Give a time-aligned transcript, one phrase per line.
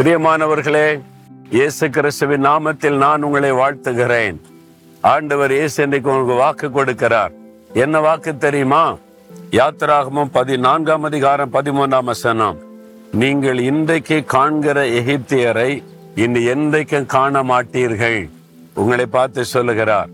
[0.00, 1.00] பிரியமானவர்களே
[1.50, 4.36] இயேசு கிறிஸ்துவின் நாமத்தில் நான் உங்களை வாழ்த்துகிறேன்.
[5.00, 7.32] ஆண்டவர் இயேசு இன்றைக்கு உங்களுக்கு வாக்கு கொடுக்கிறார்.
[7.74, 8.96] என்ன வாக்கு தெரியுமா?
[9.50, 12.58] யாத்திராகமும் பதினான்காம் அதிகாரம் பதிமூன்றாம் வசனம்.
[13.12, 15.82] நீங்கள் இன்றைக்கு காண்கிற எகிப்தியரை
[16.14, 18.28] இனி என்றைக்கும் காண மாட்டீர்கள்.
[18.74, 20.10] உங்களை பார்த்து சொல்லுகிறார்.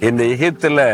[0.00, 0.86] இந்த எகிப்தில்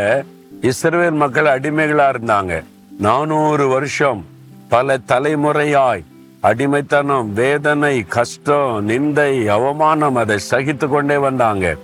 [0.71, 2.63] இஸ்ரவேல் மக்கள் அடிமைகளா இருந்தாங்க.
[2.99, 4.23] நானூறு வருஷம்
[4.69, 6.03] பல தலைமுறையாய்
[6.41, 11.75] அடிமைத்தனம் வேதனை கஷ்டம் நிந்தை அவமானம் அதை சகித்து கொண்டே வந்தாங்க.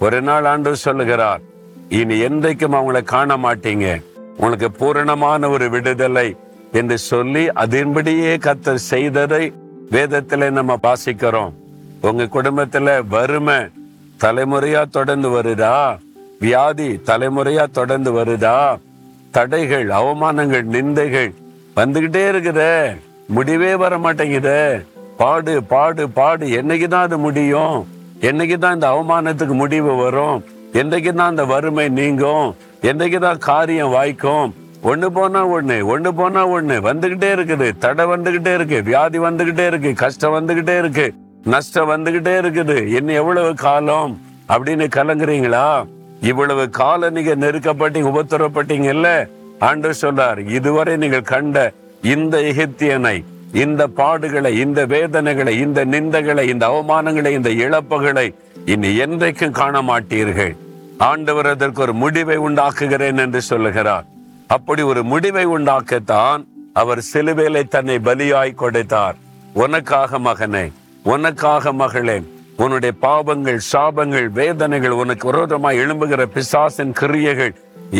[0.00, 1.40] ஒரு நாள் ஆண்டு சொல்லுகிறார்
[1.88, 4.04] இனி என்றைக்கும் அவங்கள காண மாட்டீங்க.
[4.36, 6.36] உங்களுக்கு பூரணமான ஒரு விடுதலை
[6.72, 9.52] என்று சொல்லி அதன்படியே கத்த செய்ததை
[9.90, 11.52] வேதத்துல நம்ம வாசிக்கிறோம்.
[12.00, 13.58] உங்க குடும்பத்துல வறுமை
[14.20, 15.98] தலைமுறையா தொடர்ந்து வருதா?
[16.40, 18.78] வியாதி தலைமுறையா தொடர்ந்து வருதா?
[19.30, 21.34] தடைகள் அவமானங்கள் நிந்தைகள்
[21.76, 22.96] வந்துகிட்டே இருக்குதே.
[23.28, 24.82] முடிவே வர மாட்டேங்குதே
[25.16, 26.46] பாடு பாடு பாடு.
[26.46, 27.86] என்னைக்கு தான் அது முடியும்?
[28.20, 30.44] என்னைக்கு தான் இந்த அவமானத்துக்கு முடிவு வரும்?
[30.72, 32.54] என்றைக்கு தான் இந்த வறுமை நீங்கும்?
[32.82, 34.54] என்றைக்கு தான் காரியம் வாய்க்கும்?
[34.82, 36.76] ஒண்ணு போனா ஒண்ணு ஒண்ணு போனா ஒண்ணு.
[36.80, 37.78] வந்துகிட்டே இருக்குது.
[37.78, 38.82] தடை வந்துகிட்டே இருக்கு.
[38.82, 39.92] வியாதி வந்துகிட்டே இருக்கு.
[39.94, 41.14] கஷ்டம் வந்துகிட்டே இருக்கு.
[41.44, 42.86] நஷ்டம் வந்துகிட்டே இருக்குது.
[42.86, 44.20] இன்னும் எவ்வளவு காலம்?
[44.48, 45.84] அப்படின்னு கலங்குறீங்களா?
[46.20, 49.28] இவ்வளவு காலம் நீங்க நெருக்கப்பட்டீங்க உபத்திரப்பட்டீங்கல்ல?
[49.58, 51.72] ஆண்டு சொல்றார் இதுவரை நீங்கள் கண்ட
[52.12, 53.16] இந்த எகிப்தியனை
[53.62, 58.26] இந்த பாடுகளை இந்த வேதனைகளை இந்த நிந்தைகளை இந்த அவமானங்களை இந்த இழப்புகளை
[58.72, 60.54] இனி என்றைக்கும் காண மாட்டீர்கள்
[61.08, 64.06] ஆண்டவர் அதற்கு ஒரு முடிவை உண்டாக்குகிறேன் என்று சொல்லுகிறார்.
[64.56, 66.42] அப்படி ஒரு முடிவை உண்டாக்கத்தான்
[66.80, 69.16] அவர் சிலுவேலை தன்னை பலியாய் கொடுத்தார்.
[69.64, 70.64] உனக்காக மகனே
[71.04, 72.18] உனக்காக மகளே
[72.64, 77.52] உன்னுடைய பாவங்கள் சாபங்கள் வேதனைகள் உனக்கு விரோதமாய் எழும்புகிற பிசாசின் கிரியைகள்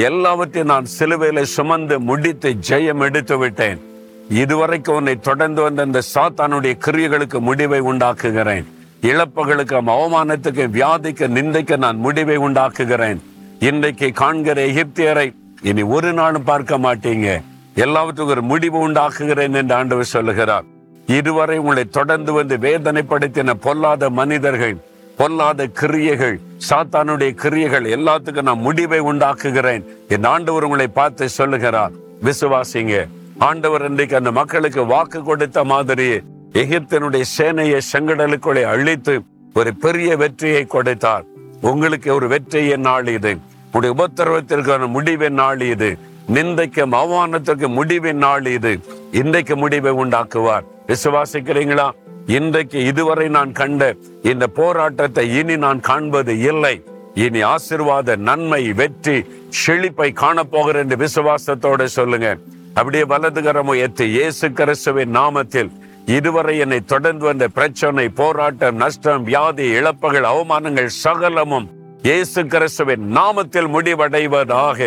[0.07, 3.81] எல்லாவற்றையும் நான் சிலுவையில சுமந்து முடித்து ஜெயம் எடுத்து விட்டேன்
[4.29, 8.65] இதுவரைக்கும் உன்னை தொடர்ந்து வந்த இந்த சாத்தானுடைய கிரியைகளுக்கு முடிவை உண்டாக்குகிறேன்.
[9.03, 13.19] இழப்புகளுக்கு அவமானத்துக்கு வியாதிக்கு நிந்தைக்கு நான் முடிவை உண்டாக்குகிறேன்.
[13.59, 17.43] இன்றைக்கு காண்கிற எகிப்தியரை இனி ஒரு நாளும் பார்க்க மாட்டீங்க.
[17.75, 20.65] எல்லாவற்றுக்கும் ஒரு முடிவு உண்டாக்குகிறேன் என்று ஆண்டவர் சொல்லுகிறார்.
[21.07, 24.77] இதுவரை உங்களை தொடர்ந்து வந்து வேதனைப்படுத்தின பொல்லாத மனிதர்கள்
[25.17, 29.85] பொல்லாத கிரியைகள் சாத்தானுடைய கிரியைகள் எல்லாத்துக்கும் நான் முடிவை உண்டாக்குகிறேன்.
[30.09, 31.91] என் ஆண்டவர் உங்களை பார்த்து சொல்லுகிறார்.
[32.25, 33.09] விசுவாசிங்க.
[33.39, 36.21] ஆண்டவர் இன்றைக்கு அந்த மக்களுக்கு வாக்கு கொடுத்த மாதிரி
[36.53, 39.23] எகிப்தினுடைய சேனையை செங்கடலுக்குள்ளே அழித்து
[39.55, 41.25] ஒரு பெரிய வெற்றியை கொடுத்தார்.
[41.61, 43.37] உங்களுக்கு ஒரு வெற்றியின் நாள் இது.
[43.73, 45.99] உடைய உபத்திரவத்திற்கான முடிவின் நாள் இது.
[46.33, 48.81] நிந்தைக்கும் அவமானத்திற்கு முடிவின் நாள் இது.
[49.13, 50.65] இன்றைக்கு முடிவை உண்டாக்குவார்.
[50.87, 51.91] விசுவாசிக்கிறீங்களா?
[52.27, 56.85] இன்றைக்கு இதுவரை நான் கண்ட இந்த போராட்டத்தை இனி நான் காண்பது இல்லை.
[57.15, 62.39] இனி ஆசிர்வாத நன்மை வெற்றி செழிப்பை காணப்போகிற என்று விசுவாசத்தோட சொல்லுங்க.
[62.81, 65.71] அப்படியே வலதுகரமோ உயர்த்தி இயேசு கிறிஸ்துவின் நாமத்தில்
[66.17, 71.67] இதுவரை என்னை தொடர்ந்து வந்த பிரச்சனை போராட்டம் நஷ்டம் வியாதி இழப்புகள் அவமானங்கள் சகலமும்
[72.09, 74.79] இயேசு கிறிஸ்துவின் நாமத்தில் முடிவடைவதாக.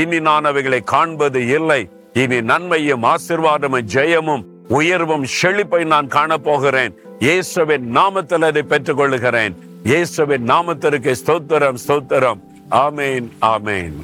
[0.00, 1.80] இனி நான் அவைகளை காண்பது இல்லை.
[2.22, 4.46] இனி நன்மையும் ஆசிர்வாதமும் ஜெயமும்
[4.78, 6.94] உயர்வும் செழிப்பை நான் காணப்போகிறேன்.
[7.26, 9.56] இயேசுவின் நாமத்தில் அதை பெற்றுக் கொள்கிறேன்
[9.90, 12.42] இயேசுவின் நாமத்திற்கு ஸ்தோத்திரம் ஸ்தோத்திரம்.
[12.86, 13.96] ஆமேன் ஆமேன்.